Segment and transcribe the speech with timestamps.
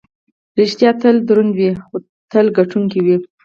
[0.59, 1.95] ریښتیا تل دروند وي، خو
[2.31, 3.15] تل ګټونکی وي.